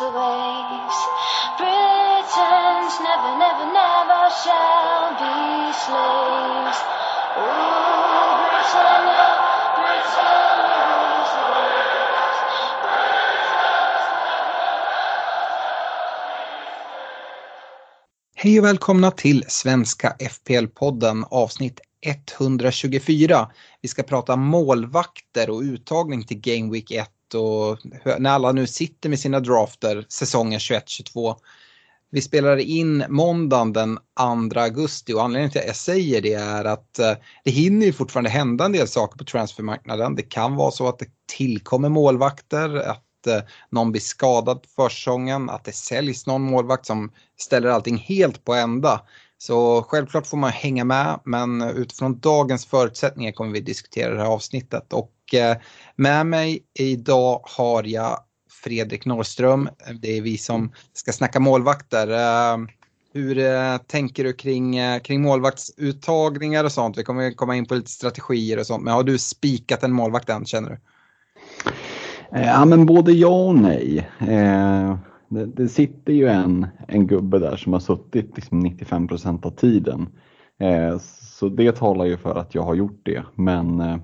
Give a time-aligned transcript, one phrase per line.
[0.00, 0.98] Rules the waves.
[1.58, 6.78] Britons never, never, never shall be slaves.
[7.36, 9.28] Ooh, Britannia,
[9.76, 12.38] Britannia rules the waves.
[18.34, 23.50] Hej och välkomna till Svenska FPL-podden avsnitt 124.
[23.82, 27.78] Vi ska prata målvakter och uttagning till Game Week 1 och
[28.18, 31.36] när alla nu sitter med sina drafter säsongen 21-22.
[32.12, 33.98] Vi spelar in måndagen den
[34.50, 37.12] 2 augusti och anledningen till att jag säger det är att eh,
[37.44, 40.14] det hinner ju fortfarande hända en del saker på transfermarknaden.
[40.14, 45.50] Det kan vara så att det tillkommer målvakter, att eh, någon blir skadad på försäsongen,
[45.50, 49.00] att det säljs någon målvakt som ställer allting helt på ända.
[49.38, 54.28] Så självklart får man hänga med men utifrån dagens förutsättningar kommer vi diskutera det här
[54.30, 54.92] avsnittet.
[54.92, 55.56] Och Eh,
[55.96, 58.18] med mig idag har jag
[58.64, 59.68] Fredrik Norrström.
[60.00, 62.08] Det är vi som ska snacka målvakter.
[62.08, 62.58] Eh,
[63.12, 66.98] hur eh, tänker du kring, kring målvaktsuttagningar och sånt?
[66.98, 68.84] Vi kommer komma in på lite strategier och sånt.
[68.84, 70.78] Men har du spikat en målvakt än känner du?
[72.30, 74.10] Ja, men både ja och nej.
[75.28, 79.50] Det, det sitter ju en, en gubbe där som har suttit liksom 95 procent av
[79.50, 80.08] tiden.
[81.00, 83.22] Så det talar ju för att jag har gjort det.
[83.34, 83.96] Men eh,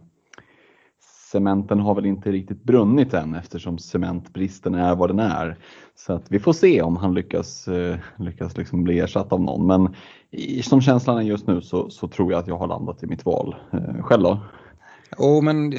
[1.37, 5.57] cementen har väl inte riktigt brunnit än eftersom cementbristen är vad den är.
[5.95, 9.67] Så att vi får se om han lyckas, eh, lyckas liksom bli ersatt av någon.
[9.67, 9.95] Men
[10.63, 13.25] som känslan är just nu så, så tror jag att jag har landat i mitt
[13.25, 13.57] val.
[13.73, 14.41] Eh, själv då?
[15.19, 15.79] Jo, men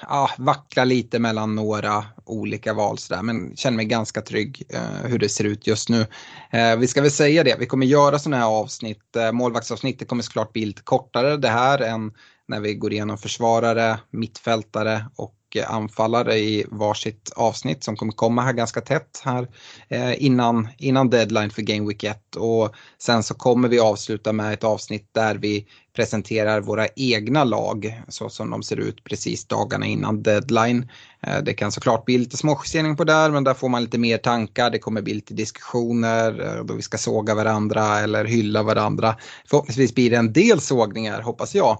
[0.00, 5.18] ja, vacklar lite mellan några olika val sådär, men känner mig ganska trygg eh, hur
[5.18, 6.06] det ser ut just nu.
[6.50, 10.04] Eh, vi ska väl säga det, vi kommer göra sådana här avsnitt, eh, målvaktsavsnitt, det
[10.04, 12.12] kommer såklart bli lite kortare det här än
[12.48, 18.42] när vi går igenom försvarare, mittfältare och eh, anfallare i varsitt avsnitt som kommer komma
[18.42, 19.48] här ganska tätt här
[19.88, 24.52] eh, innan, innan deadline för Game Week 1 och sen så kommer vi avsluta med
[24.52, 25.66] ett avsnitt där vi
[25.96, 30.90] presenterar våra egna lag så som de ser ut precis dagarna innan deadline.
[31.22, 34.18] Eh, det kan såklart bli lite småjustering på där men där får man lite mer
[34.18, 34.70] tankar.
[34.70, 39.16] Det kommer bli lite diskussioner då vi ska såga varandra eller hylla varandra.
[39.46, 41.78] Förhoppningsvis blir det en del sågningar hoppas jag.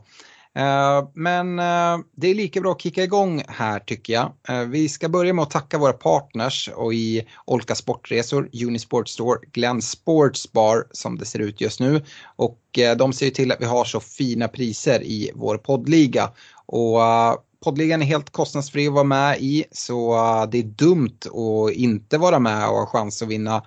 [0.58, 4.32] Eh, men eh, det är lika bra att kicka igång här tycker jag.
[4.48, 9.38] Eh, vi ska börja med att tacka våra partners och i Olka Sportresor, Unisport Store,
[9.52, 12.02] Glenn Sports Bar som det ser ut just nu.
[12.36, 12.58] Och
[12.96, 16.30] de ser ju till att vi har så fina priser i vår poddliga.
[16.66, 17.00] Och
[17.64, 20.16] poddligan är helt kostnadsfri att vara med i så
[20.52, 23.62] det är dumt att inte vara med och ha chans att vinna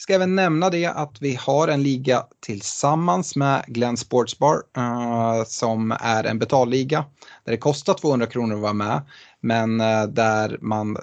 [0.04, 5.44] Ska även nämna det att vi har en liga tillsammans med Glenn Sportsbar uh, eh,
[5.46, 7.06] som är en betalliga
[7.46, 9.02] där det kostar 200 kronor att vara med
[9.42, 10.98] men uh, där man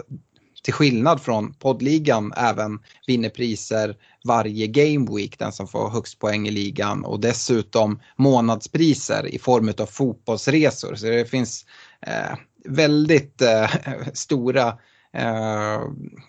[0.62, 6.48] till skillnad från poddligan även vinner priser varje game week, den som får högst poäng
[6.48, 10.94] i ligan och dessutom månadspriser i form av fotbollsresor.
[10.94, 11.66] Så det finns
[12.06, 13.70] eh, väldigt eh,
[14.14, 14.78] stora
[15.16, 15.80] eh,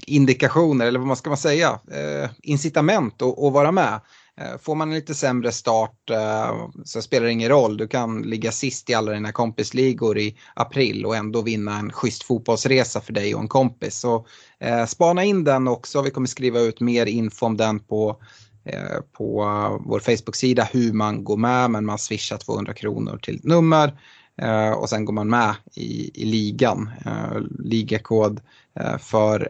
[0.08, 4.00] indikationer, eller vad ska man säga, eh, incitament att, att vara med.
[4.42, 7.78] Eh, får man en lite sämre start eh, så spelar det ingen roll.
[7.78, 12.24] Du kan ligga sist i alla dina kompisligor i april och ändå vinna en schysst
[12.24, 14.00] fotbollsresa för dig och en kompis.
[14.00, 14.26] Så
[14.60, 16.02] eh, spana in den också.
[16.02, 18.18] Vi kommer skriva ut mer info om den på
[18.66, 19.44] eh, på
[19.86, 23.98] vår Facebook-sida hur man går med men man swishar 200 kronor till nummer
[24.38, 26.90] Eh, och sen går man med i, i ligan.
[27.06, 28.42] Eh, ligakod
[28.80, 29.50] eh, för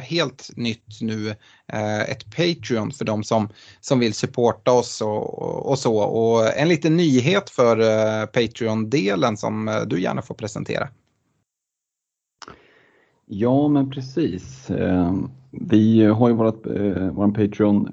[0.00, 1.34] helt nytt nu
[1.72, 3.48] Eh, ett Patreon för de som,
[3.80, 5.96] som vill supporta oss och, och så.
[5.96, 10.88] Och en liten nyhet för eh, Patreon-delen som eh, du gärna får presentera.
[13.32, 14.70] Ja, men precis.
[15.50, 16.66] Vi har ju vårt,
[17.12, 17.88] vår Patreon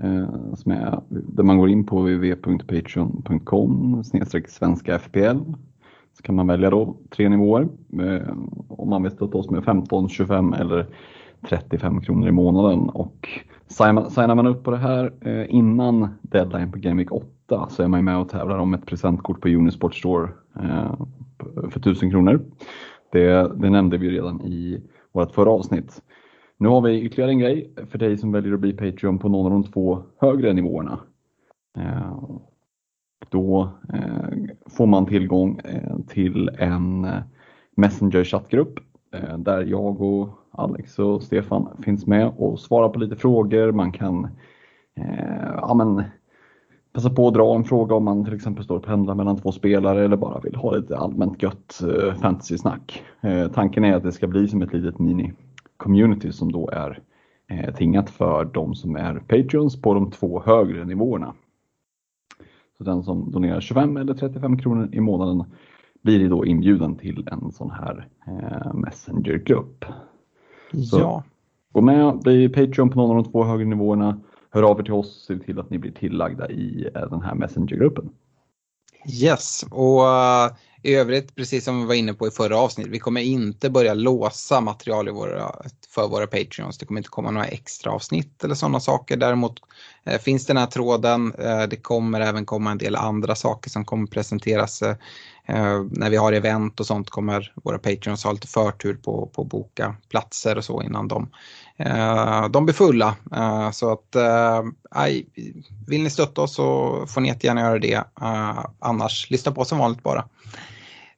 [0.58, 4.04] som är, där man går in på www.patreon.com
[4.48, 5.38] svenska FPL.
[6.18, 7.68] Så kan man välja då tre nivåer
[8.68, 10.88] om man vill stötta oss med 15, 25 eller
[11.42, 12.90] 35 kronor i månaden.
[12.90, 13.30] Och
[13.68, 17.88] signar man upp på det här eh, innan deadline på Game Week 8 så är
[17.88, 20.30] man med och tävlar om ett presentkort på Unisport Store
[20.60, 20.94] eh,
[21.70, 22.42] för 1000 kronor.
[23.12, 26.02] Det, det nämnde vi redan i vårt förra avsnitt.
[26.58, 29.46] Nu har vi ytterligare en grej för dig som väljer att bli Patreon på någon
[29.46, 31.00] av de två högre nivåerna.
[31.78, 32.24] Eh,
[33.30, 33.70] då
[34.78, 35.62] får man tillgång
[36.08, 37.08] till en
[37.78, 38.80] Messenger chattgrupp
[39.12, 43.72] Eh, där jag och Alex och Stefan finns med och svarar på lite frågor.
[43.72, 44.28] Man kan
[44.96, 46.04] eh, ja, men,
[46.94, 49.52] passa på att dra en fråga om man till exempel står och pendlar mellan två
[49.52, 53.04] spelare eller bara vill ha lite allmänt gött eh, fantasy-snack.
[53.22, 57.00] Eh, tanken är att det ska bli som ett litet mini-community som då är
[57.48, 61.34] eh, tingat för de som är Patreons på de två högre nivåerna.
[62.78, 65.44] Så den som donerar 25 eller 35 kronor i månaden
[66.08, 69.86] blir då inbjuden till en sån här eh, Messenger-grupp.
[70.72, 71.24] Ja.
[71.74, 74.20] Gå med, bli Patreon på någon av de två högre nivåerna
[74.50, 77.22] hör av er till oss och se till att ni blir tillagda i eh, den
[77.22, 78.10] här Messenger-gruppen.
[79.22, 83.00] Yes, och uh, i övrigt, precis som vi var inne på i förra avsnittet, vi
[83.00, 85.52] kommer inte börja låsa material i våra,
[85.90, 86.78] för våra Patreons.
[86.78, 89.18] Det kommer inte komma några extra avsnitt eller sådana saker.
[89.18, 89.60] Däremot
[90.04, 91.34] eh, finns den här tråden.
[91.40, 94.84] Eh, det kommer även komma en del andra saker som kommer presenteras.
[95.48, 99.42] Eh, när vi har event och sånt kommer våra Patreons ha lite förtur på, på
[99.42, 101.30] att boka platser och så innan de
[101.80, 103.16] Eh, de blir fulla.
[103.36, 104.64] Eh, så att eh,
[105.88, 107.94] vill ni stötta oss så får ni jättegärna göra det.
[108.22, 110.26] Eh, annars lyssna på som vanligt bara.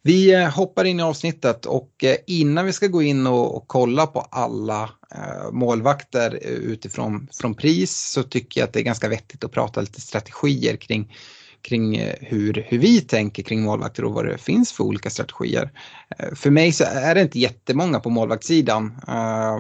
[0.02, 3.64] Vi eh, hoppar in i avsnittet och eh, innan vi ska gå in och, och
[3.68, 4.90] kolla på alla
[5.52, 10.02] målvakter utifrån från pris så tycker jag att det är ganska vettigt att prata lite
[10.02, 11.16] strategier kring
[11.62, 15.72] kring eh, hur, hur vi tänker kring målvakter och vad det finns för olika strategier.
[16.20, 19.60] Eh, för mig så är det inte jättemånga på målvaktssidan eh,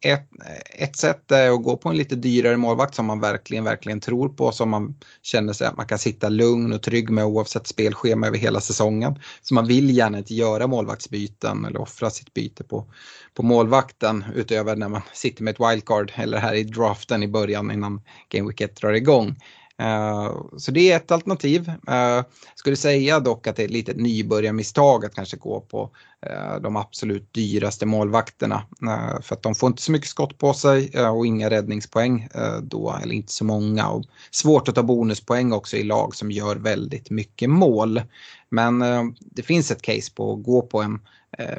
[0.00, 0.28] ett,
[0.74, 4.28] ett sätt är att gå på en lite dyrare målvakt som man verkligen, verkligen tror
[4.28, 8.26] på, som man känner sig att man kan sitta lugn och trygg med oavsett spelschema
[8.26, 9.18] över hela säsongen.
[9.42, 12.86] Så man vill gärna inte göra målvaktsbyten eller offra sitt byte på,
[13.34, 17.70] på målvakten utöver när man sitter med ett wildcard eller här i draften i början
[17.70, 19.36] innan Game Week 1 drar igång.
[19.80, 21.68] Eh, så det är ett alternativ.
[21.68, 25.90] Uh, skulle säga dock att det är ett litet nybörjarmisstag att kanske gå på
[26.26, 28.62] uh, de absolut dyraste målvakterna.
[28.82, 32.28] Uh, för att de får inte så mycket skott på sig och inga räddningspoäng
[32.62, 33.88] då, eller inte så många.
[33.88, 38.02] Och svårt att ta bonuspoäng också i lag som gör väldigt mycket mål.
[38.50, 38.84] Men
[39.20, 41.00] det finns ett case på att gå på en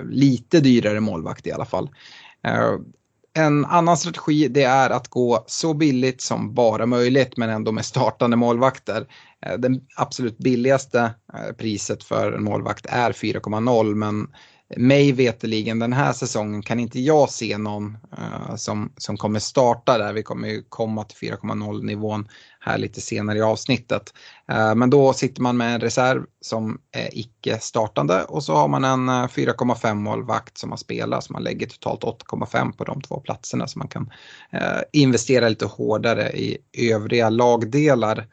[0.09, 1.89] lite dyrare målvakt i alla fall.
[3.39, 7.86] En annan strategi det är att gå så billigt som bara möjligt men ändå med
[7.86, 9.08] startande målvakter.
[9.46, 11.00] Eh, det absolut billigaste
[11.34, 14.27] eh, priset för en målvakt är 4,0 men
[14.77, 19.98] mig veteligen den här säsongen kan inte jag se någon uh, som, som kommer starta
[19.98, 20.13] där.
[20.13, 22.27] Vi kommer ju komma till 4,0 nivån
[22.69, 24.13] här lite senare i avsnittet.
[24.51, 28.67] Eh, men då sitter man med en reserv som är icke startande och så har
[28.67, 33.01] man en eh, 4,5 målvakt som man spelar så man lägger totalt 8,5 på de
[33.01, 34.11] två platserna så man kan
[34.51, 36.57] eh, investera lite hårdare i
[36.91, 38.27] övriga lagdelar.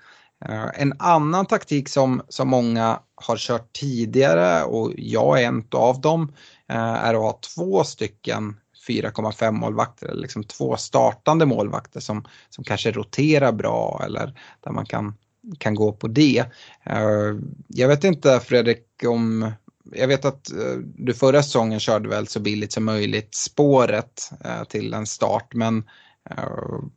[0.74, 6.32] En annan taktik som, som många har kört tidigare och jag är en av dem
[6.68, 8.56] är att ha två stycken
[8.88, 14.86] 4,5 målvakter, eller liksom två startande målvakter som, som kanske roterar bra eller där man
[14.86, 15.14] kan,
[15.58, 16.44] kan gå på det.
[16.90, 19.52] Uh, jag vet inte Fredrik om
[19.92, 20.50] jag vet att
[20.82, 24.30] du förra säsongen körde väl så billigt som möjligt spåret
[24.68, 25.84] till en start men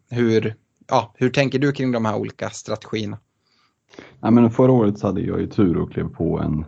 [0.10, 0.56] hur,
[0.88, 3.18] ja, hur tänker du kring de här olika strategierna?
[4.20, 6.66] Ja, men förra året så hade jag ju tur och klev på en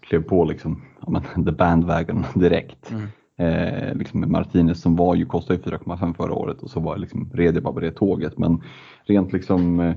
[0.00, 2.90] klev på liksom, ja, men, the bandwagon direkt.
[2.90, 3.08] Mm.
[3.42, 7.56] Eh, liksom Martinez som var ju kostade 4,5 förra året och så var liksom, red
[7.56, 8.38] jag bara på det tåget.
[8.38, 8.62] Men
[9.04, 9.94] rent liksom eh,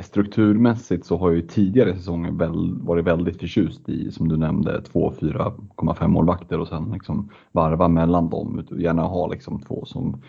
[0.00, 4.82] strukturmässigt så har jag ju tidigare säsonger väl, varit väldigt förtjust i, som du nämnde,
[4.82, 8.64] två 4,5 målvakter och sen liksom varva mellan dem.
[8.78, 10.22] Gärna ha liksom två som,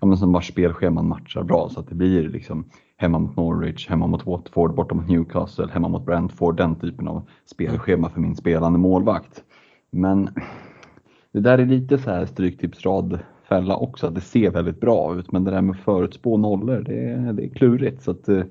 [0.00, 2.64] ja, men som vars spelscheman matchar bra så att det blir liksom
[2.96, 7.28] hemma mot Norwich, hemma mot Watford, borta mot Newcastle, hemma mot Brentford, den typen av
[7.46, 9.44] spelschema för min spelande målvakt.
[9.90, 10.28] Men
[11.32, 13.18] det där är lite så här stryktipsrad
[13.48, 16.80] fälla också, att det ser väldigt bra ut men det där med att förutspå nollor,
[16.86, 18.02] det, är, det är klurigt.
[18.02, 18.42] Så att, eh,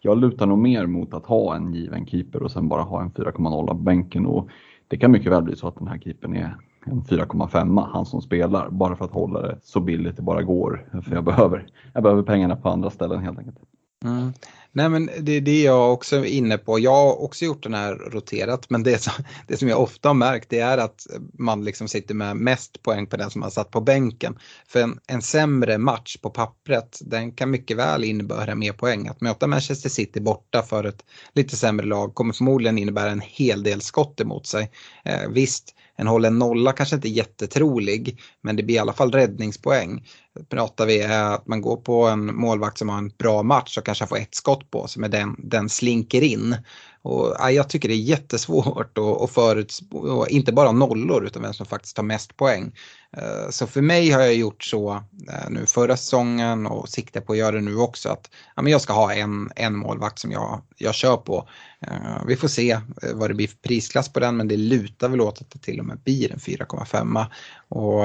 [0.00, 3.10] jag lutar nog mer mot att ha en given keeper och sen bara ha en
[3.10, 4.26] 4,0 på bänken.
[4.26, 4.48] Och
[4.88, 8.20] det kan mycket väl bli så att den här keepern är en 4,5 han som
[8.20, 10.88] spelar, bara för att hålla det så billigt det bara går.
[11.04, 13.58] För jag behöver, jag behöver pengarna på andra ställen helt enkelt.
[14.04, 14.32] Mm.
[14.76, 16.78] Nej men det är det jag också är inne på.
[16.78, 19.12] Jag har också gjort den här roterat men det som,
[19.48, 21.06] det som jag ofta har märkt det är att
[21.38, 24.38] man liksom sitter med mest poäng på den som man satt på bänken.
[24.68, 29.08] För en, en sämre match på pappret den kan mycket väl innebära mer poäng.
[29.08, 33.62] Att möta Manchester City borta för ett lite sämre lag kommer förmodligen innebära en hel
[33.62, 34.70] del skott emot sig.
[35.04, 39.12] Eh, visst, en hållen nolla kanske inte är jättetrolig men det blir i alla fall
[39.12, 40.06] räddningspoäng.
[40.48, 43.84] Pratar vi eh, att man går på en målvakt som har en bra match och
[43.84, 46.56] kanske får ett skott på sig men den, den slinker in.
[47.04, 51.66] Och, ja, jag tycker det är jättesvårt att, förutspå, inte bara nollor utan vem som
[51.66, 52.72] faktiskt tar mest poäng.
[53.16, 54.92] Eh, så för mig har jag gjort så
[55.28, 58.72] eh, nu förra säsongen och siktar på att göra det nu också att ja, men
[58.72, 61.48] jag ska ha en, en målvakt som jag, jag kör på.
[61.80, 62.80] Eh, vi får se
[63.14, 65.80] vad det blir för prisklass på den men det lutar väl åt att det till
[65.80, 67.26] och med blir en 4,5.
[67.68, 68.04] Och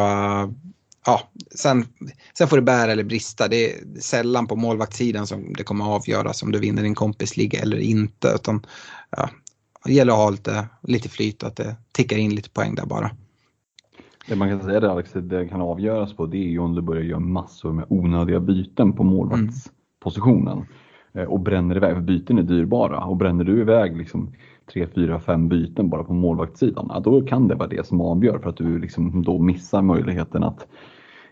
[1.05, 1.21] ja,
[1.55, 1.85] sen,
[2.37, 3.47] sen får det bära eller brista.
[3.47, 7.77] Det är sällan på målvaktssidan som det kommer avgöras om du vinner din kompisliga eller
[7.77, 8.31] inte.
[8.35, 8.65] Utan,
[9.09, 9.29] ja,
[9.85, 13.11] det gäller att ha lite, lite flyt, att det tickar in lite poäng där bara.
[14.27, 16.81] Det man kan säga det Alex, det kan avgöras på det är ju om du
[16.81, 20.65] börjar göra massor med onödiga byten på målvaktspositionen.
[21.13, 21.29] Mm.
[21.29, 23.03] Och bränner iväg, för byten är dyrbara.
[23.03, 24.33] Och bränner du iväg liksom
[24.73, 28.39] 3, 4, 5 byten bara på målvaktssidan, ja, då kan det vara det som avgör
[28.39, 30.67] för att du liksom då missar möjligheten att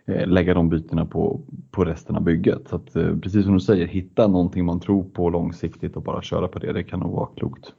[0.08, 1.42] eh, lägga de bytena på,
[1.72, 2.68] på resten av bygget.
[2.70, 6.22] Så att, eh, precis som du säger, hitta någonting man tror på långsiktigt och bara
[6.22, 7.74] köra på det, det kan nog vara klokt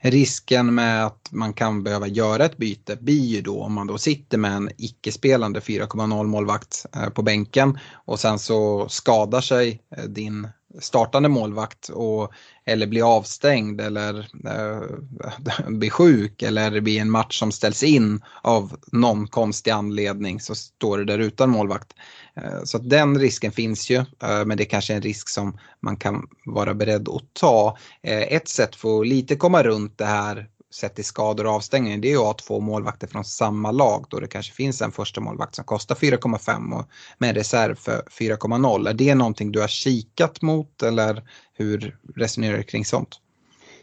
[0.00, 3.98] risken med att man kan behöva göra ett byte blir ju då om man då
[3.98, 10.04] sitter med en icke-spelande 4,0 målvakt eh, på bänken och sen så skadar sig eh,
[10.04, 10.48] din
[10.80, 12.32] startande målvakt och,
[12.66, 18.76] eller bli avstängd eller eh, bli sjuk eller bli en match som ställs in av
[18.92, 21.92] någon konstig anledning så står du där utan målvakt.
[22.36, 25.58] Eh, så den risken finns ju, eh, men det är kanske är en risk som
[25.80, 27.78] man kan vara beredd att ta.
[28.02, 32.00] Eh, ett sätt för att lite komma runt det här sett till skador och avstängning
[32.00, 34.92] det är ju att ha två målvakter från samma lag då det kanske finns en
[34.92, 38.88] första målvakt som kostar 4,5 och med reserv för 4,0.
[38.88, 43.20] Är det någonting du har kikat mot eller hur resonerar du kring sånt?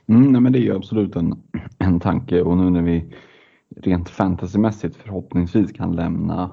[0.08, 1.44] Mm, nej, men det är ju absolut en,
[1.78, 3.16] en tanke och nu när vi
[3.82, 6.52] rent fantasymässigt förhoppningsvis kan lämna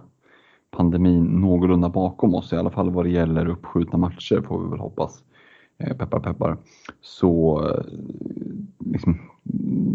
[0.71, 4.79] pandemin någorlunda bakom oss, i alla fall vad det gäller uppskjutna matcher får vi väl
[4.79, 5.23] hoppas.
[5.81, 6.57] Eh, peppar peppar.
[7.01, 7.85] Så eh,
[8.93, 9.19] liksom,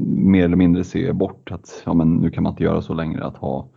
[0.08, 2.94] mer eller mindre ser jag bort att ja, men nu kan man inte göra så
[2.94, 3.68] längre att ha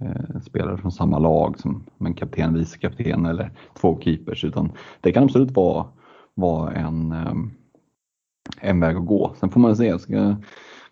[0.00, 3.50] eh, spelare från samma lag som en kapten, vice kapten eller
[3.80, 5.86] två keepers utan det kan absolut vara,
[6.34, 7.34] vara en, eh,
[8.60, 9.34] en väg att gå.
[9.40, 10.36] Sen får man se, jag ska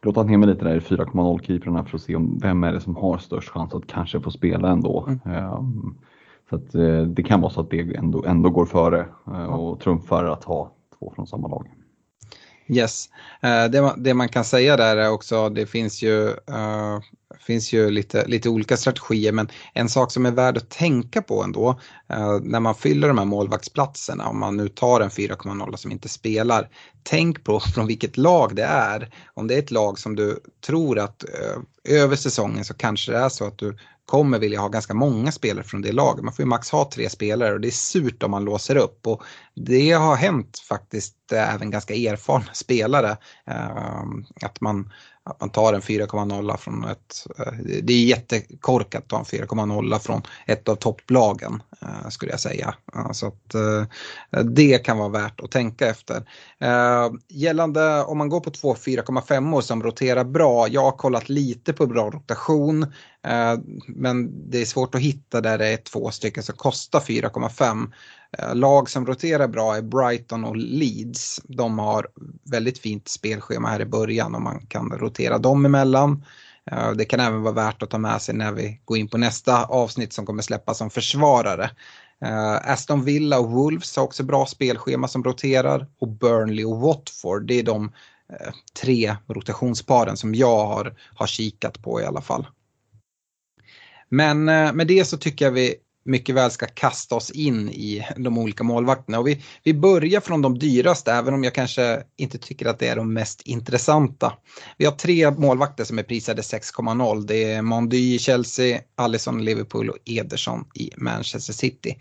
[0.02, 2.80] grotta ner mig lite där i 4,0 keeprarna för att se om vem är det
[2.80, 5.08] som har störst chans att kanske få spela ändå.
[5.24, 5.44] Mm.
[5.44, 5.98] Um,
[6.50, 9.80] så att, eh, det kan vara så att det ändå, ändå går före eh, och
[9.80, 11.66] trumfar att ha två från samma lag.
[12.68, 13.08] Yes,
[13.42, 16.28] det, det, man kan säga där är också, det finns ju,
[17.38, 21.22] det finns ju lite, lite olika strategier men en sak som är värd att tänka
[21.22, 25.76] på ändå eh, när man fyller de här målvaktsplatserna, om man nu tar en 4,0
[25.76, 26.68] som inte spelar,
[27.02, 29.14] tänk på från vilket lag det är.
[29.34, 33.18] Om det är ett lag som du tror att eh, över säsongen så kanske det
[33.18, 33.76] är så att du
[34.10, 36.24] kommer vilja ha ganska många spelare från det laget.
[36.24, 39.06] Man får ju max ha tre spelare och det är surt om man låser upp.
[39.06, 39.22] Och
[39.54, 43.16] det har hänt faktiskt även ganska erfarna spelare.
[43.46, 44.02] Eh,
[44.42, 44.90] att man
[45.30, 49.98] att man tar en 4,0 från ett, eh, det är jättekorkat att ta en 4,0
[49.98, 52.74] från ett av topplagen eh, skulle jag säga.
[53.12, 56.22] Så att eh, det kan vara värt att tänka efter.
[57.28, 61.86] Gällande om man går på två 4,5 som roterar bra, jag har kollat lite på
[61.86, 62.86] bra rotation
[63.86, 67.92] men det är svårt att hitta där det är två stycken som kostar 4,5.
[68.38, 71.40] Eh, lag som roterar bra är Brighton och Leeds.
[71.44, 72.08] De har
[72.50, 76.24] väldigt fint spelschema här i början och man kan rotera dem emellan.
[76.70, 79.18] Eh, det kan även vara värt att ta med sig när vi går in på
[79.18, 81.70] nästa avsnitt som kommer släppas som försvarare.
[82.24, 87.46] Eh, Aston Villa och Wolves har också bra spelschema som roterar och Burnley och Watford
[87.46, 87.92] det är de
[88.80, 92.46] tre rotationsparen som jag har, har kikat på i alla fall.
[94.08, 98.38] Men med det så tycker jag vi mycket väl ska kasta oss in i de
[98.38, 99.18] olika målvakterna.
[99.18, 102.88] Och vi, vi börjar från de dyraste, även om jag kanske inte tycker att det
[102.88, 104.32] är de mest intressanta.
[104.76, 107.26] Vi har tre målvakter som är prisade 6,0.
[107.26, 111.96] Det är Mondy i Chelsea, Alisson i Liverpool och Ederson i Manchester City.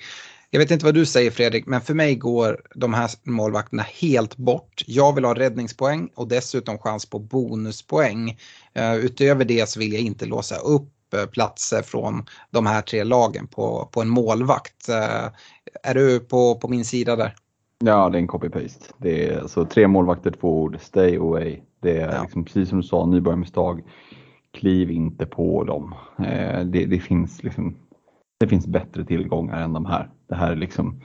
[0.52, 4.38] Jag vet inte vad du säger Fredrik, men för mig går de här målvakterna helt
[4.38, 4.84] bort.
[4.88, 8.38] Jag vill ha räddningspoäng och dessutom chans på bonuspoäng.
[8.74, 10.94] Eh, utöver det så vill jag inte låsa upp
[11.32, 14.90] platser från de här tre lagen på, på en målvakt.
[14.90, 15.26] Eh,
[15.84, 17.36] är du på, på min sida där?
[17.84, 18.94] Ja, det är en copy-paste.
[18.98, 21.60] Det är alltså tre målvakter, två ord, stay away.
[21.82, 22.22] Det är ja.
[22.22, 23.84] liksom, precis som du sa, nybörjarmisstag.
[24.52, 25.96] Kliv inte på dem.
[26.20, 27.76] Eh, det, det, finns liksom,
[28.40, 30.10] det finns bättre tillgångar än de här.
[30.28, 31.02] Det här är liksom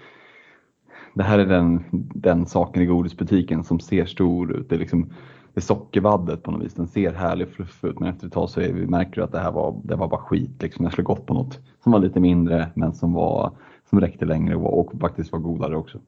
[1.15, 1.85] det här är den,
[2.15, 4.69] den saken i godisbutiken som ser stor ut.
[4.69, 5.13] Det är liksom
[5.55, 6.75] det sockervaddet på något vis.
[6.75, 9.39] Den ser härlig fluff ut men efter ett tag så vi märker du att det
[9.39, 10.63] här var, det var bara skit.
[10.63, 10.85] Liksom.
[10.85, 13.53] Jag skulle gått på något som var lite mindre men som, var,
[13.91, 15.99] som räckte längre och, och faktiskt var godare också.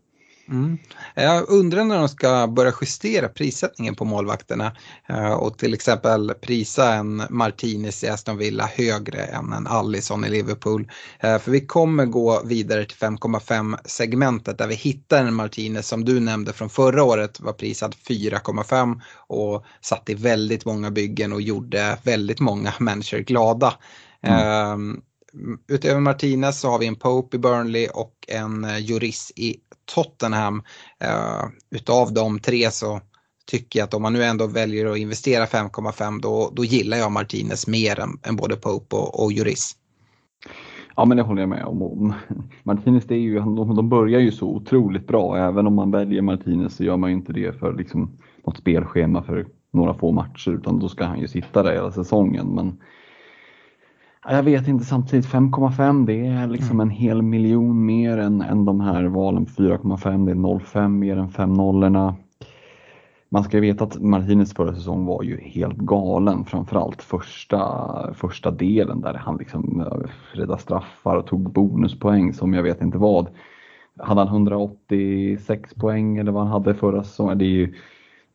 [0.49, 0.79] Mm.
[1.15, 4.73] Jag undrar när de ska börja justera prissättningen på målvakterna
[5.09, 10.31] eh, och till exempel prisa en Martinez i Aston Villa högre än en Allison i
[10.31, 10.91] Liverpool.
[11.21, 16.05] Eh, för vi kommer gå vidare till 5,5 segmentet där vi hittar en Martinez som
[16.05, 21.43] du nämnde från förra året var prisad 4,5 och satt i väldigt många byggen och
[21.43, 23.75] gjorde väldigt många människor glada.
[24.23, 25.01] Mm.
[25.69, 29.57] Utöver Martinez så har vi en Pope i Burnley och en eh, Juris i
[29.95, 30.63] Tottenham.
[31.05, 33.01] Uh, utav de tre så
[33.47, 37.13] tycker jag att om man nu ändå väljer att investera 5,5 då, då gillar jag
[37.13, 39.77] Martinez mer än, än både Pope och, och Juris.
[40.97, 42.15] Ja men det håller jag med om.
[42.63, 45.37] Martinez det är ju, de, de börjar ju så otroligt bra.
[45.37, 49.23] Även om man väljer Martinez så gör man ju inte det för liksom något spelschema
[49.23, 52.47] för några få matcher utan då ska han ju sitta där hela säsongen.
[52.47, 52.81] Men
[54.31, 56.81] jag vet inte samtidigt, 5,5 det är liksom mm.
[56.81, 61.29] en hel miljon mer än, än de här valen 4,5, det är 0,5 mer än
[61.29, 62.17] 5 nollorna.
[63.29, 69.01] Man ska veta att Martinez förra säsong var ju helt galen, framförallt första, första delen
[69.01, 69.85] där han liksom
[70.33, 73.29] räddade straffar och tog bonuspoäng som jag vet inte vad.
[73.99, 77.39] Hade han 186 poäng eller vad han hade förra säsongen?
[77.39, 77.75] Det är ju,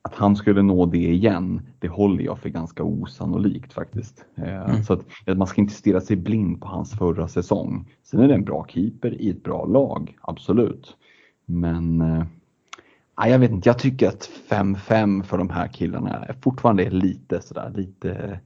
[0.01, 4.25] att han skulle nå det igen, det håller jag för ganska osannolikt faktiskt.
[4.35, 4.83] Eh, mm.
[4.83, 5.05] Så att,
[5.37, 7.89] man ska inte stirra sig blind på hans förra säsong.
[8.03, 10.97] Sen är det en bra keeper i ett bra lag, absolut.
[11.45, 16.91] Men äh, jag vet inte, jag tycker att 5-5 för de här killarna fortfarande är
[16.91, 18.39] lite sådär, lite,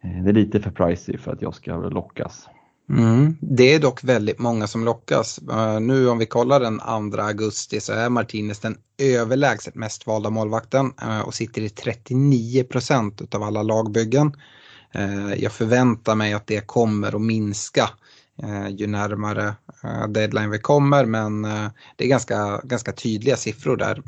[0.00, 2.48] eh, det är lite för pricey för att jag ska lockas.
[2.90, 3.36] Mm.
[3.40, 5.40] Det är dock väldigt många som lockas.
[5.50, 6.78] Uh, nu om vi kollar den
[7.12, 12.64] 2 augusti så är Martinez den överlägset mest valda målvakten uh, och sitter i 39
[12.64, 14.32] procent av alla lagbyggen.
[14.96, 17.90] Uh, jag förväntar mig att det kommer att minska
[18.70, 19.54] ju närmare
[20.08, 21.42] deadline vi kommer men
[21.96, 24.02] det är ganska, ganska tydliga siffror där.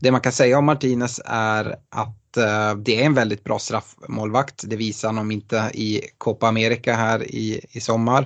[0.00, 4.64] Det man kan säga om Martinez är att eh, det är en väldigt bra straffmålvakt.
[4.66, 8.22] Det visar han om inte i Copa America här i, i sommar.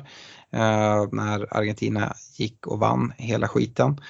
[0.52, 4.00] eh, när Argentina gick och vann hela skiten.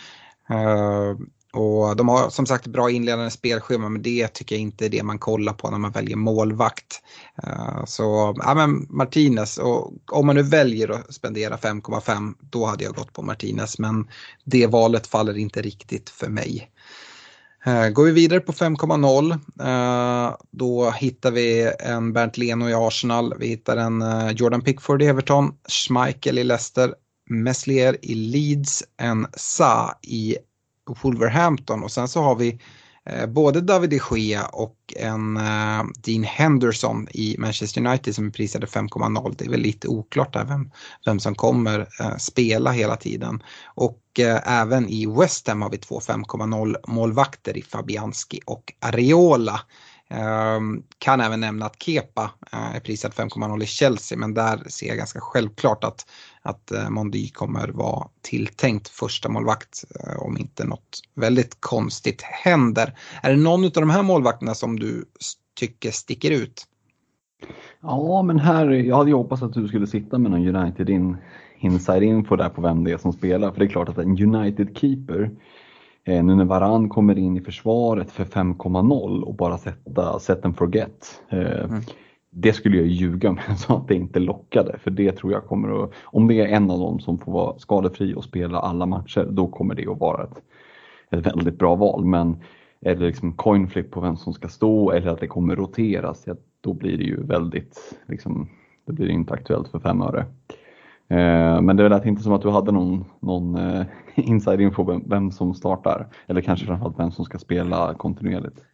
[0.51, 1.15] Eh,
[1.53, 5.03] och de har som sagt bra inledande spelschema men det tycker jag inte är det
[5.03, 7.03] man kollar på när man väljer målvakt.
[7.43, 12.85] Eh, så ja, men Martinez, och om man nu väljer att spendera 5,5 då hade
[12.85, 14.09] jag gått på Martinez men
[14.45, 16.71] det valet faller inte riktigt för mig.
[17.67, 23.35] Eh, går vi vidare på 5,0 eh, då hittar vi en Bernt Leno i Arsenal,
[23.39, 26.95] vi hittar en eh, Jordan Pickford i Everton, Schmeichel i Leicester,
[27.31, 30.37] Meslier i Leeds, en Sa i
[31.03, 31.83] Wolverhampton.
[31.83, 32.59] Och sen så har vi eh,
[33.07, 38.31] Eh, både David de Gea och en eh, Dean Henderson i Manchester United som är
[38.31, 39.35] prisade 5,0.
[39.39, 40.71] Det är väl lite oklart där vem,
[41.07, 43.43] vem som kommer eh, spela hela tiden.
[43.65, 49.61] Och eh, även i West Ham har vi två 5,0 målvakter i Fabianski och Areola.
[50.11, 54.87] Um, kan även nämna att Kepa uh, är prisad 5,0 i Chelsea men där ser
[54.87, 56.07] jag ganska självklart att,
[56.47, 62.93] att uh, Mondy kommer vara tilltänkt första målvakt uh, om inte något väldigt konstigt händer.
[63.23, 65.05] Är det någon av de här målvakterna som du
[65.59, 66.67] tycker sticker ut?
[67.81, 71.17] Ja, men här, jag hade ju hoppats att du skulle sitta med någon United in,
[71.59, 73.53] inside info där på vem det är som spelar.
[73.53, 75.31] För det är klart att en United keeper
[76.09, 80.57] Eh, nu när Varann kommer in i försvaret för 5,0 och bara sätta set and
[80.57, 81.23] forget.
[81.29, 81.83] Eh, mm.
[82.39, 85.45] Det skulle jag ljuga om jag sa att det inte lockade för det tror jag
[85.45, 88.87] kommer att, om det är en av dem som får vara skadefri och spela alla
[88.87, 90.43] matcher, då kommer det att vara ett,
[91.11, 92.05] ett väldigt bra val.
[92.05, 92.37] Men
[92.81, 96.23] är det liksom coin flip på vem som ska stå eller att det kommer roteras,
[96.27, 98.49] ja, då blir det ju väldigt, liksom,
[98.87, 100.21] det blir inte aktuellt för fem öre.
[101.09, 105.03] Eh, men det lät inte som att du hade någon, någon eh, inside info vem,
[105.07, 106.07] vem som startar.
[106.27, 108.65] Eller kanske framförallt vem som ska spela kontinuerligt.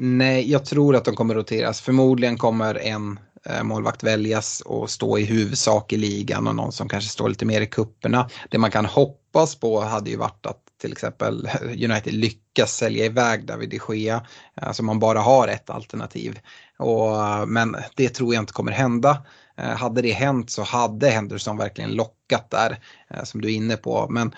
[0.00, 1.80] Nej, jag tror att de kommer roteras.
[1.80, 6.88] Förmodligen kommer en eh, målvakt väljas och stå i huvudsak i ligan och någon som
[6.88, 8.28] kanske står lite mer i kupperna.
[8.50, 13.46] Det man kan hoppas på hade ju varit att till exempel United lyckas sälja iväg
[13.46, 14.26] David de Gea.
[14.54, 16.38] Alltså man bara har ett alternativ.
[16.78, 19.22] Och, eh, men det tror jag inte kommer hända.
[19.76, 22.78] Hade det hänt så hade Henderson verkligen lockat där
[23.24, 24.06] som du är inne på.
[24.10, 24.34] Men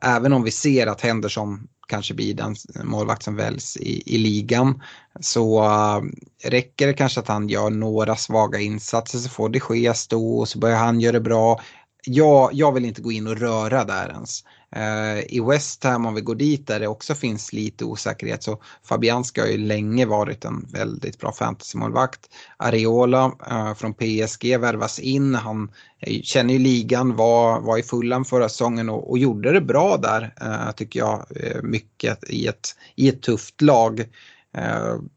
[0.00, 4.82] även om vi ser att Henderson kanske blir den målvakt som väljs i, i ligan
[5.20, 6.02] så eh,
[6.50, 10.48] räcker det kanske att han gör några svaga insatser så får det ske stå och
[10.48, 11.60] så börjar han göra det bra.
[12.06, 14.44] Jag, jag vill inte gå in och röra där ens.
[14.76, 18.62] Eh, I West Ham om vi går dit där det också finns lite osäkerhet så
[18.88, 22.20] Fabianski har ju länge varit en väldigt bra fantasymålvakt.
[22.56, 28.24] Areola uh, från PSG värvas in, han eh, känner ju ligan, var, var i fullan
[28.24, 31.26] förra säsongen och, och gjorde det bra där uh, tycker jag
[31.62, 34.04] mycket i ett, i ett tufft lag.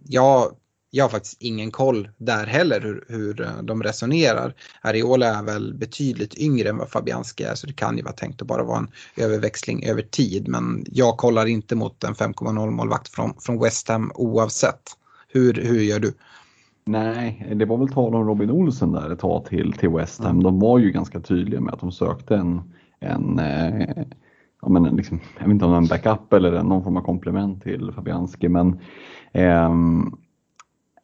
[0.08, 0.52] jag
[0.91, 4.54] jag har faktiskt ingen koll där heller hur, hur eh, de resonerar.
[4.82, 8.41] Ariola är väl betydligt yngre än vad Fabianski är så det kan ju vara tänkt
[8.41, 10.47] att bara vara en överväxling över tid.
[10.47, 14.82] Men jag kollar inte mot en 5,0 målvakt från, från West Ham oavsett.
[15.28, 16.13] Hur, hur gör du?
[16.86, 20.32] Nej, det var väl tal om Robin Olsen där ett tag till, till West Ham.
[20.32, 20.43] Mm.
[20.43, 22.62] De var ju ganska tydliga med att de sökte en,
[23.00, 24.06] en eh,
[24.62, 27.02] ja, men liksom, jag vet inte om det är en backup eller någon form av
[27.02, 28.50] komplement till Fabianski.
[28.50, 28.80] Men
[29.32, 29.73] eh,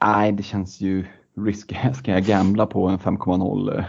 [0.06, 1.06] nej, det känns ju
[1.38, 1.76] risky.
[1.94, 3.86] Ska jag gambla på en 5,0 eh,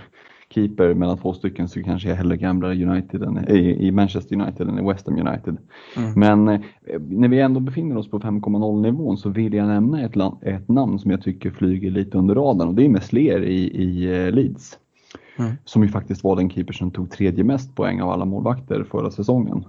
[0.55, 4.68] keeper mellan två stycken så kanske jag hellre gamblar United än, i, i Manchester United
[4.68, 5.57] än i West Ham United.
[5.96, 6.12] Mm.
[6.16, 6.61] Men eh,
[7.09, 10.98] när vi ändå befinner oss på 5,0 nivån så vill jag nämna ett, ett, namn
[10.98, 14.79] som jag tycker flyger lite under radarn och det är Meslier i, i eh, Leeds.
[15.38, 15.53] Mm.
[15.64, 19.11] Som ju faktiskt var den keeper som tog tredje mest poäng av alla målvakter förra
[19.11, 19.64] säsongen.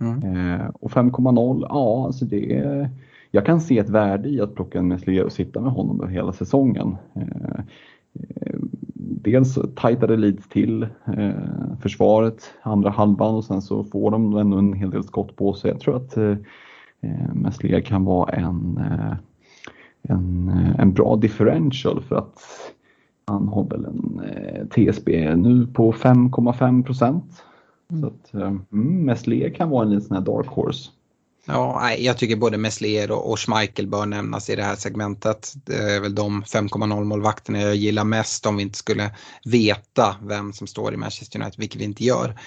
[0.00, 0.36] Mm.
[0.36, 2.90] Eh, och 5,0, ja alltså det är
[3.30, 6.32] jag kan se ett värde i att plocka en Meslier och sitta med honom hela
[6.32, 6.96] säsongen.
[7.14, 7.60] Eh,
[8.14, 8.58] eh,
[9.22, 10.82] dels tajtade Leeds till
[11.16, 15.54] eh, försvaret andra halvan och sen så får de ändå en hel del skott på
[15.54, 15.70] sig.
[15.70, 16.16] Jag tror att
[17.34, 18.80] Meslier kan vara en,
[20.02, 22.40] en, en bra differential för att
[23.26, 24.20] han har väl en
[24.68, 27.44] TSB nu på 5,5 procent.
[27.90, 28.00] Mm.
[28.00, 30.90] Så att mm, Meslier kan vara en liten sån här dark horse.
[31.44, 35.52] Ja, jag tycker både Meslier och, Schmeichel bör nämnas i det här segmentet.
[35.64, 40.52] Det är väl de 5,0 målvakterna jag gillar mest om vi inte skulle veta vem
[40.52, 42.40] som står i Manchester United, vilket vi inte gör.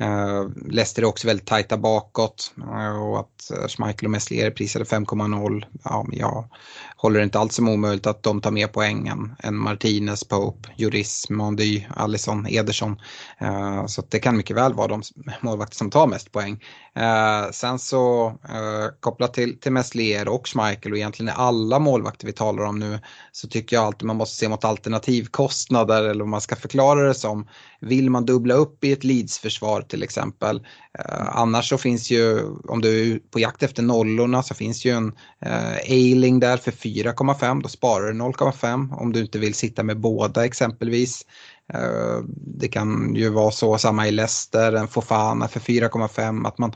[0.00, 4.84] Uh, Leicester är också väldigt tajta bakåt uh, och att Schmeichel och Meslier är prisade
[4.84, 5.64] 5,0.
[5.84, 6.48] Ja, men jag
[6.96, 10.68] håller det inte alls som omöjligt att de tar mer poäng än, än Martinez, Pope,
[10.76, 13.00] Juris, Mondy, Allison, Ederson.
[13.42, 15.02] Uh, så det kan mycket väl vara de
[15.40, 16.64] målvakter som tar mest poäng.
[16.98, 22.32] Uh, sen så uh, kopplat till, till Meslier och Schmeichel och egentligen alla målvakter vi
[22.32, 22.98] talar om nu
[23.32, 27.14] så tycker jag alltid man måste se mot alternativkostnader eller vad man ska förklara det
[27.14, 27.48] som.
[27.80, 30.56] Vill man dubbla upp i ett Leeds-försvar till exempel.
[30.98, 34.90] Uh, annars så finns ju, om du är på jakt efter nollorna så finns ju
[34.90, 35.06] en
[35.46, 37.62] uh, Ailing där för 4,5.
[37.62, 41.26] Då sparar du 0,5 om du inte vill sitta med båda exempelvis.
[41.74, 46.48] Uh, det kan ju vara så, samma i Leicester, en Fofana för 4,5.
[46.48, 46.72] Att man,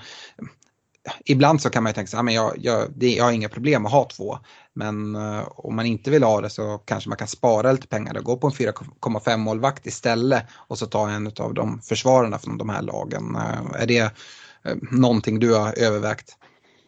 [1.24, 3.48] ibland så kan man ju tänka så här, men jag, jag, det, jag har inga
[3.48, 4.38] problem att ha två.
[4.74, 8.18] Men uh, om man inte vill ha det så kanske man kan spara lite pengar
[8.18, 12.58] och gå på en 4,5 målvakt istället och så ta en av de försvararna från
[12.58, 13.36] de här lagen.
[13.36, 16.36] Uh, är det uh, någonting du har övervägt?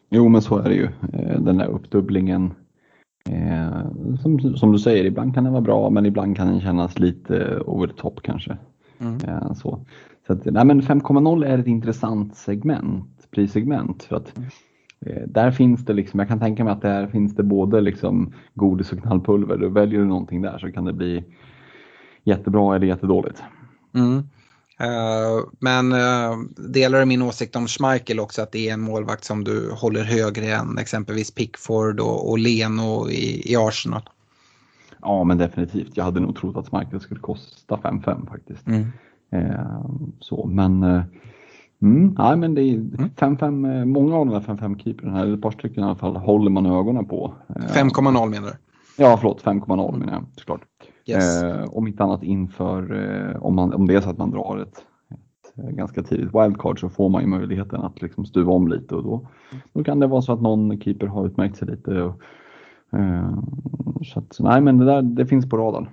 [0.09, 0.89] Jo men så är det ju.
[1.13, 2.53] Eh, den där uppdubblingen.
[3.29, 3.81] Eh,
[4.21, 7.59] som, som du säger, ibland kan den vara bra men ibland kan den kännas lite
[7.65, 8.57] over the top kanske.
[8.99, 9.15] Mm.
[9.15, 9.85] Eh, så
[10.27, 14.03] så att, nej, men 5,0 är ett intressant segment, prissegment.
[14.03, 14.47] För att, mm.
[14.47, 14.53] eh,
[15.27, 18.91] där finns det liksom, jag kan tänka mig att där finns det både liksom godis
[18.91, 19.57] och knallpulver.
[19.57, 21.23] Du väljer du någonting där så kan det bli
[22.23, 23.43] jättebra eller jättedåligt.
[23.93, 24.23] Mm.
[24.81, 29.23] Uh, men uh, delar du min åsikt om Schmeichel också att det är en målvakt
[29.23, 34.09] som du håller högre än exempelvis Pickford och, och Leno i, i Arsenal?
[35.01, 35.97] Ja men definitivt.
[35.97, 38.67] Jag hade nog trott att Schmeichel skulle kosta 5-5 faktiskt.
[38.67, 38.85] Mm.
[39.33, 39.85] Uh,
[40.19, 40.83] så men
[41.81, 45.51] Mm, nej, men det är 5-5, många av de här 5-5 keeperna, eller ett par
[45.51, 47.33] stycken i alla fall, håller man ögonen på.
[47.47, 48.53] 5,0 menar du?
[49.03, 50.61] Ja, förlåt, 5,0 menar jag såklart.
[51.05, 51.43] Yes.
[51.43, 54.57] Eh, om inte annat inför, eh, om, man, om det är så att man drar
[54.57, 58.67] ett, ett eh, ganska tidigt wildcard så får man ju möjligheten att liksom stuva om
[58.67, 59.27] lite och då,
[59.73, 62.01] då kan det vara så att någon keeper har utmärkt sig lite.
[62.01, 62.21] Och,
[62.99, 63.39] eh,
[64.03, 65.89] så att, nej men det där det finns på radarn.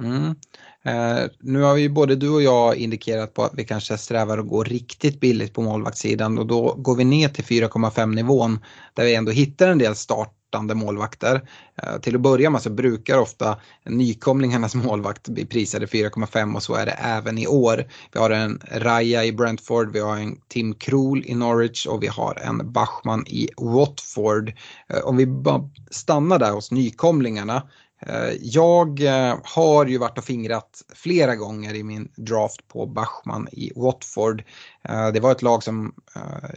[0.00, 0.34] Mm.
[0.82, 4.48] Eh, nu har ju både du och jag indikerat på att vi kanske strävar att
[4.48, 8.58] gå riktigt billigt på målvaktssidan och då går vi ner till 4,5 nivån
[8.94, 11.48] där vi ändå hittar en del startande målvakter.
[11.82, 16.74] Eh, till att börja med så brukar ofta nykomlingarnas målvakt bli prisade 4,5 och så
[16.74, 17.84] är det även i år.
[18.12, 22.06] Vi har en Raya i Brentford, vi har en Tim Krul i Norwich och vi
[22.06, 24.52] har en Bachman i Watford.
[24.88, 27.62] Eh, om vi bara stannar där hos nykomlingarna Eh,
[28.06, 33.48] Eh, jag eh, har ju varit och fingrat flera gånger i min draft på Bachman
[33.52, 34.44] i Watford.
[34.88, 35.94] Eh, det var ett lag som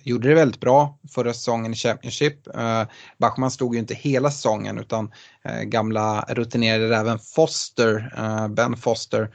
[0.04, 2.48] gjorde det väldigt bra förra säsongen i Championship.
[3.18, 5.12] Bachman stod ju inte hela säsongen utan
[5.64, 8.12] gamla rutinerade även Foster,
[8.48, 9.30] Ben Foster,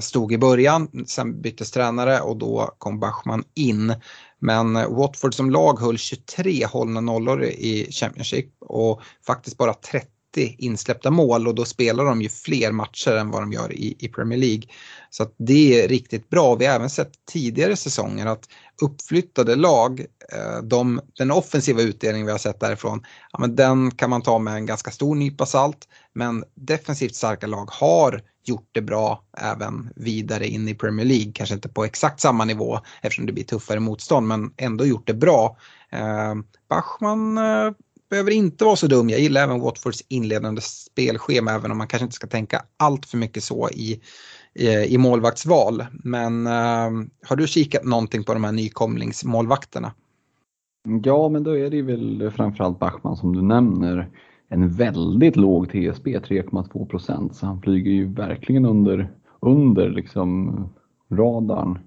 [0.00, 1.04] stod i början.
[1.06, 3.94] Sen byttes tränare och då kom Bachman in.
[4.38, 10.54] Men Watford som lag höll 23 hållna nollor i Championship och faktiskt bara 30 30
[10.58, 14.08] insläppta mål och då spelar de ju fler matcher än vad de gör i, i
[14.08, 14.62] Premier League.
[15.10, 16.54] Så att det är riktigt bra.
[16.54, 18.48] Vi har även sett tidigare säsonger att
[18.82, 20.00] uppflyttade lag,
[20.32, 24.38] eh, de, den offensiva utdelningen vi har sett därifrån, ja, men den kan man ta
[24.38, 25.88] med en ganska stor nypa salt.
[26.12, 31.32] Men defensivt starka lag har gjort det bra även vidare in i Premier League.
[31.34, 35.14] Kanske inte på exakt samma nivå eftersom det blir tuffare motstånd men ändå gjort det
[35.14, 35.56] bra.
[35.90, 36.34] Eh,
[36.68, 37.70] Bachmann eh,
[38.10, 39.08] behöver inte vara så dum.
[39.08, 43.18] Jag gillar även Watfords inledande spelschema även om man kanske inte ska tänka allt för
[43.18, 44.00] mycket så i,
[44.54, 45.84] i, i målvaktsval.
[45.92, 49.92] Men uh, har du kikat någonting på de här nykomlingsmålvakterna?
[51.02, 54.08] Ja, men då är det väl framförallt Bachmann som du nämner.
[54.48, 60.54] En väldigt låg TSB, 3,2 procent, så han flyger ju verkligen under, under liksom
[61.10, 61.78] radarn.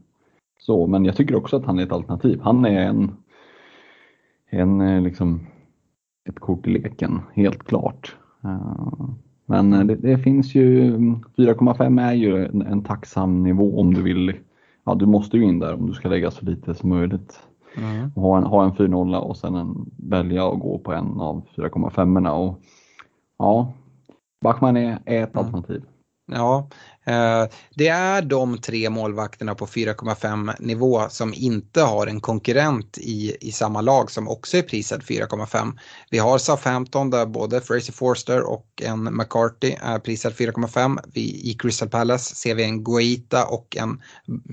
[0.60, 2.40] Så, men jag tycker också att han är ett alternativ.
[2.42, 3.12] Han är en,
[4.50, 5.48] en eh, liksom
[6.28, 8.16] ett kort i leken, helt klart.
[8.44, 9.10] Eh,
[9.46, 14.34] men det, det finns ju, 4,5 är ju en, en tacksam nivå om du vill,
[14.86, 17.40] ja du måste ju in där om du ska lägga så lite som möjligt.
[17.78, 18.12] Mm.
[18.12, 22.30] Ha en, ha en 4-0 och sen en, välja att gå på en av 4,5
[22.30, 22.62] och
[23.38, 23.74] ja,
[24.42, 25.46] Bachmann är, är ett mm.
[25.46, 25.84] alternativ.
[26.32, 26.70] Ja,
[27.06, 33.38] eh, det är de tre målvakterna på 4,5 nivå som inte har en konkurrent i,
[33.42, 35.78] i samma lag som också är prisad 4,5.
[36.10, 41.00] Vi har Southampton där både Fraser Forster och en McCarthy är prisad 4,5.
[41.14, 44.02] I Crystal Palace ser vi en Guaita och en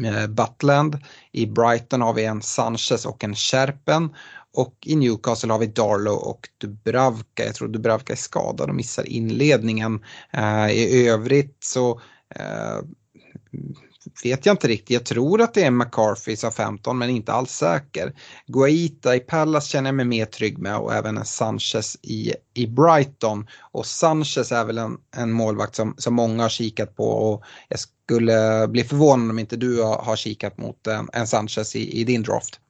[0.07, 0.99] eh, Butland.
[1.33, 4.11] I Brighton har vi en Sanchez och en Scherpen.
[4.55, 7.45] Och i Newcastle har vi Darlow och Dubravka.
[7.45, 10.05] Jag tror Dubravka är skadad och missar inledningen.
[10.33, 12.01] Eh, I övrigt så
[12.35, 12.79] eh,
[14.25, 14.91] vet jag inte riktigt.
[14.91, 18.15] Jag tror att det är McCarthy som 15 men inte alls säker.
[18.47, 23.47] Guaita i Pallas känner jag mig mer trygg med och även Sanchez i, i Brighton.
[23.73, 27.79] Och Sanchez är väl en, en målvakt som, som många har kikat på och jag
[27.79, 32.05] skulle bli förvånad om inte du har, har kikat mot en, en Sanchez i, i
[32.05, 32.61] din draft.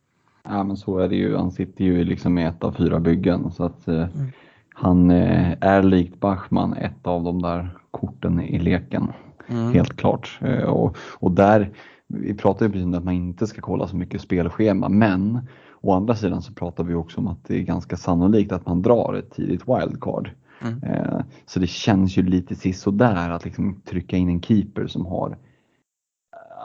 [0.49, 1.37] Ja men så är det ju.
[1.37, 4.33] Han sitter ju liksom i ett av fyra byggen så att eh, mm.
[4.75, 9.13] han eh, är likt Bachmann ett av de där korten i leken.
[9.49, 9.73] Mm.
[9.73, 10.39] Helt klart.
[10.41, 11.71] Eh, och, och där,
[12.09, 15.49] vi pratar ju precis om att man inte ska kolla så mycket spelschema men
[15.81, 18.83] å andra sidan så pratar vi också om att det är ganska sannolikt att man
[18.83, 20.31] drar ett tidigt wildcard.
[20.63, 21.23] Mm.
[21.47, 25.37] Så det känns ju lite sisådär att liksom trycka in en keeper som har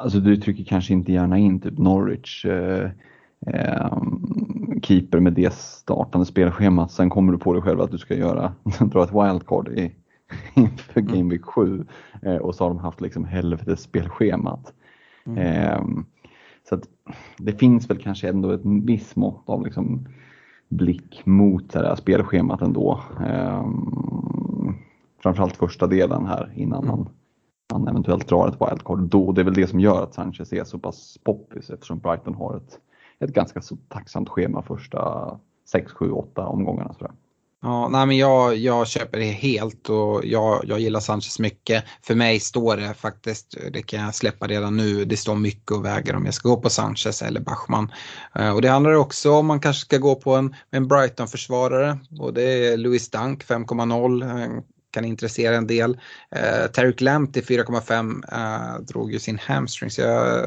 [0.03, 2.45] Alltså du trycker kanske inte gärna in typ Norwich
[3.47, 3.97] eh,
[4.81, 6.91] keeper med det startande spelschemat.
[6.91, 9.95] Sen kommer du på dig själv att du ska göra, dra ett wildcard i,
[10.53, 11.13] inför mm.
[11.13, 11.85] Game Week 7
[12.21, 14.73] eh, och så har de haft liksom helvetes spelschemat.
[15.25, 15.37] Mm.
[15.37, 16.03] Eh,
[16.69, 16.83] så att
[17.37, 20.07] det finns väl kanske ändå ett viss mått av liksom
[20.69, 22.99] blick mot det här spelschemat ändå.
[23.19, 24.77] Um,
[25.23, 26.89] framförallt första delen här innan mm.
[26.89, 27.09] han,
[27.73, 28.99] han eventuellt drar ett wildcard.
[28.99, 32.35] Då, det är väl det som gör att Sanchez är så pass poppis eftersom Brighton
[32.35, 32.79] har ett,
[33.19, 35.39] ett ganska så tacksamt schema första
[35.71, 36.93] 6, 7, 8 omgångarna.
[36.93, 37.11] Sådär.
[37.61, 41.83] Ja, nej men jag, jag köper det helt och jag, jag gillar Sanchez mycket.
[42.01, 45.85] För mig står det faktiskt, det kan jag släppa redan nu, det står mycket och
[45.85, 47.91] väger om jag ska gå på Sanchez eller Bachman.
[48.35, 52.33] Eh, och det handlar också om man kanske ska gå på en, en Brighton-försvarare och
[52.33, 55.91] det är Louis Dunk 5,0 kan intressera en del.
[56.35, 60.45] Uh, Tarek till 4,5 uh, drog ju sin hamstring så jag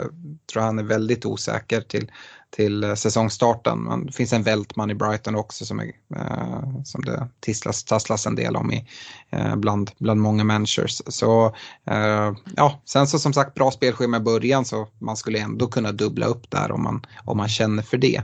[0.52, 2.11] tror han är väldigt osäker till
[2.56, 3.78] till eh, säsongstarten.
[3.78, 8.26] Men det finns en Weltman i Brighton också som, är, eh, som det tisslas, tasslas
[8.26, 8.86] en del om i,
[9.30, 11.02] eh, bland, bland många managers.
[11.06, 11.46] Så
[11.86, 15.92] eh, ja, sen så som sagt bra spelschema i början så man skulle ändå kunna
[15.92, 18.22] dubbla upp där om man, om man känner för det.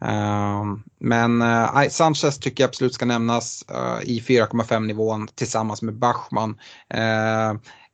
[0.00, 0.64] Eh,
[1.00, 3.64] men eh, Sanchez tycker jag absolut ska nämnas
[4.02, 6.56] i 4,5 nivån tillsammans med Bachmann.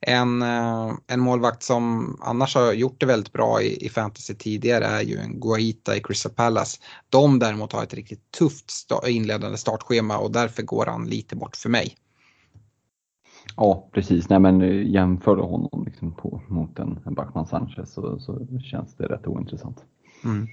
[0.01, 4.85] En, eh, en målvakt som annars har gjort det väldigt bra i, i fantasy tidigare
[4.85, 6.81] är ju en Guaita i Crystal Palace.
[7.09, 11.55] De däremot har ett riktigt tufft sta inledande startschema och därför går han lite bort
[11.55, 11.95] för mig.
[13.57, 17.93] Ja precis, Nej, men eh, jämför du honom liksom på, mot en, en Bachman Sanchez
[17.93, 19.85] så, så känns det rätt ointressant.
[20.23, 20.47] Mm.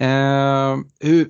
[0.00, 1.28] Eh, hur,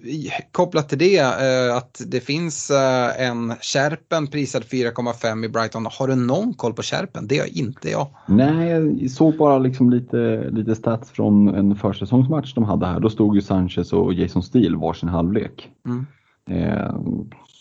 [0.53, 5.87] kopplat till det, eh, att det finns eh, en Kärpen prisad 4,5 i Brighton.
[5.99, 7.27] Har du någon koll på Kärpen?
[7.27, 8.07] Det har inte jag.
[8.27, 13.01] Nej, jag såg bara liksom lite, lite stats från en försäsongsmatch de hade här.
[13.01, 15.69] Då stod ju Sanchez och Jason Steele varsin halvlek.
[15.87, 16.07] Mm.
[16.51, 16.95] Eh,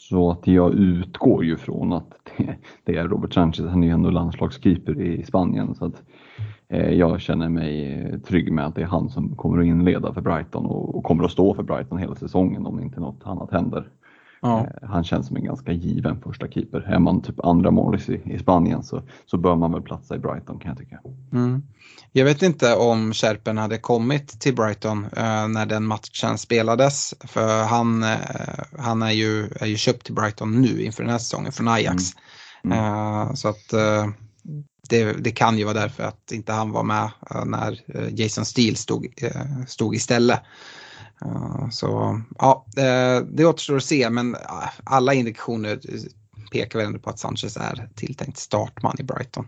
[0.10, 3.66] så att jag utgår ju från att det, det är Robert Sanchez.
[3.70, 5.76] Han är ju ändå landslagskeeper i Spanien.
[5.76, 6.04] Så att
[6.70, 10.66] jag känner mig trygg med att det är han som kommer att inleda för Brighton
[10.66, 13.88] och kommer att stå för Brighton hela säsongen om inte något annat händer.
[14.42, 14.60] Ja.
[14.60, 16.82] Eh, han känns som en ganska given första keeper.
[16.82, 20.20] Är man typ andra Morris i, i Spanien så, så bör man väl platsa i
[20.20, 21.00] Brighton kan jag tycka.
[21.34, 21.64] Mm.
[22.12, 27.16] Jag vet inte om Kärpen hade kommit till Brighton uh, när den matchen spelades.
[27.20, 28.10] För han, uh,
[28.80, 32.04] han är, ju, är ju köpt till Brighton nu inför den här säsongen från Ajax.
[32.64, 32.78] Mm.
[32.78, 33.28] Mm.
[33.28, 33.74] Uh, så att
[34.90, 38.46] det, det, kan ju vara därför att inte han var med eh, när eh, Jason
[38.46, 40.40] Steele stod, eh, stod istället.
[41.72, 42.66] Så ja,
[43.32, 44.36] det återstår att se men
[44.84, 45.80] alla indikationer
[46.52, 49.48] pekar väl ändå på att Sanchez är tilltänkt startman i Brighton.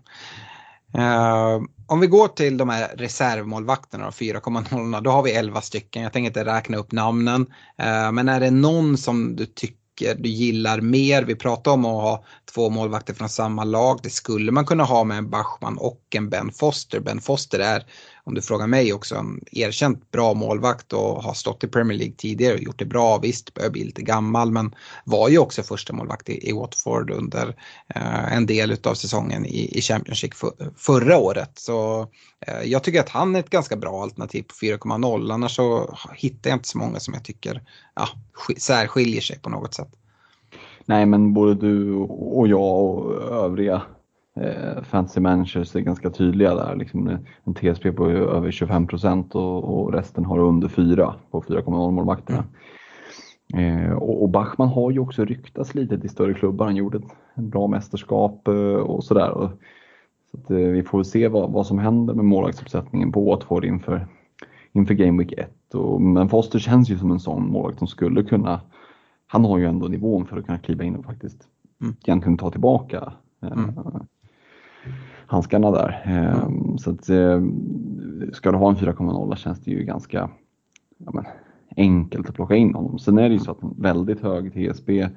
[1.88, 6.04] om vi går till de här reservmålvakterna, 4,0, då har vi 11 stycken.
[6.04, 7.45] Jag tänker inte räkna upp namnen.
[8.13, 11.23] men är det någon som du tycker du gillar mer.
[11.23, 13.99] Vi pratar om att ha två målvakter från samma lag.
[14.03, 16.99] Det skulle man kunna ha med en Bachman och en Ben Foster.
[16.99, 17.85] Ben Foster är,
[18.30, 22.15] om du frågar mig, också en erkänt bra målvakt och har stått i Premier League
[22.18, 23.18] tidigare och gjort det bra.
[23.18, 27.56] Visst, börjar bli lite gammal men var ju också första målvakt i, i Watford under
[27.96, 31.52] eh, en del av säsongen i, i Championship för, förra året.
[31.54, 32.02] Så
[32.48, 35.34] eh, jag tycker att han är ett ganska bra alternativ på 4,0.
[35.34, 37.62] Annars så hittar jag inte så många som jag tycker
[37.96, 38.08] ja,
[38.58, 39.89] särskiljer sig på något sätt.
[40.86, 43.82] Nej, men både du och jag och övriga
[44.36, 46.76] eh, fantasy managers är ganska tydliga där.
[46.76, 51.92] Liksom en TSP på över 25 procent och, och, resten har under 4 på 4,0
[51.92, 52.44] målvakterna.
[53.54, 56.65] Eh, och, och, Bachmann har ju också ryktats lite till större klubbar.
[56.65, 59.32] Han gjorde ett, bra mästerskap eh, och sådär.
[60.32, 64.08] Så att, eh, vi får se vad, vad som händer med målvaktsuppsättningen på Watford inför,
[64.72, 65.76] inför Game Week 1.
[65.76, 68.62] Och, men Foster känns ju som en sån målvakt som skulle kunna
[69.32, 71.48] han har ju ändå nivån för att kunna kliva in och faktiskt
[71.82, 71.96] mm.
[72.06, 73.76] egentligen ta tillbaka eh, mm.
[75.28, 76.02] Handskarna där.
[76.06, 76.78] Mm.
[76.78, 77.42] Så att, eh,
[78.34, 80.30] ska du ha en 4,0 känns det ju ganska
[80.98, 81.26] ja, men,
[81.78, 83.00] enkelt att plocka in honom.
[83.00, 85.10] Sen är det ju så att en väldigt hög TSB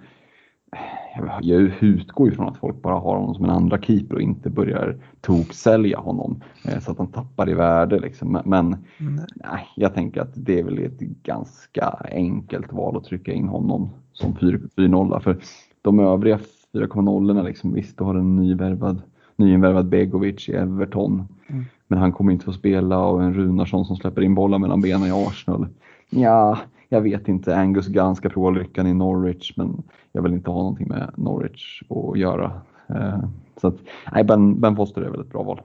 [1.41, 4.99] jag utgår ifrån att folk bara har honom som en andra keeper och inte börjar
[5.21, 7.99] toksälja honom eh, så att han tappar i värde.
[7.99, 8.41] Liksom.
[8.45, 9.21] Men mm.
[9.35, 13.91] nej, jag tänker att det är väl ett ganska enkelt val att trycka in honom
[14.13, 15.21] som 4-0.
[15.21, 15.39] För
[15.83, 16.39] de övriga
[16.73, 19.03] 4,0 liksom, visst du har en nyvärvad,
[19.37, 21.29] nyinvärvad Begovic i Everton.
[21.47, 21.65] Mm.
[21.87, 25.09] Men han kommer inte få spela och en Runarsson som släpper in bollar mellan benen
[25.09, 25.67] i Arsenal.
[26.11, 27.57] Ja, jag vet inte.
[27.57, 31.83] Angus Gunn ska prova lyckan i Norwich men jag vill inte ha någonting med Norwich
[31.89, 32.53] att göra.
[32.87, 33.25] Eh,
[33.61, 33.77] så att,
[34.13, 35.61] nej, ben, ben Foster är väl ett bra val.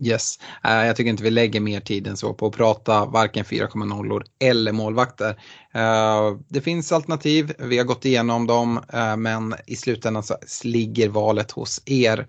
[0.00, 3.44] Yes, uh, jag tycker inte vi lägger mer tid än så på att prata varken
[3.44, 5.30] 4,0 eller målvakter.
[5.76, 11.08] Uh, det finns alternativ, vi har gått igenom dem, uh, men i slutändan så ligger
[11.08, 12.26] valet hos er.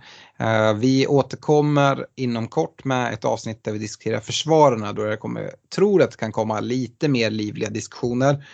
[0.76, 6.01] vi återkommer inom kort med ett avsnitt där vi diskuterar försvararna då jag kommer, tror
[6.01, 8.45] att det kan komma lite mer livliga diskussioner.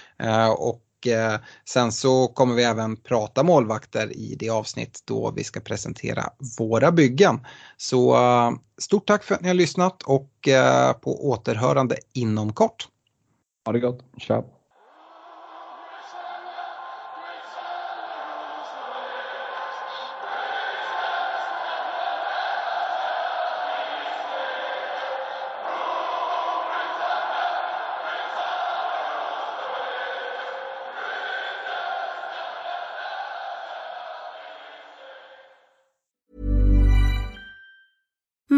[0.57, 1.35] och Eh,
[1.65, 6.23] sen så kommer vi även prata målvakter i det avsnitt då vi ska presentera
[6.59, 7.39] våra byggen.
[7.77, 12.87] Så eh, stort tack för att ni har lyssnat och eh, på återhörande inom kort.
[13.65, 14.43] Ha det gott, tja!